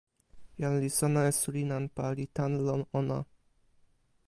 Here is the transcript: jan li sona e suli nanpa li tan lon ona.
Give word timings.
jan 0.61 0.73
li 0.83 0.89
sona 0.99 1.21
e 1.29 1.31
suli 1.41 1.63
nanpa 1.71 2.05
li 2.17 2.25
tan 2.35 2.51
lon 2.65 2.81
ona. 2.99 3.19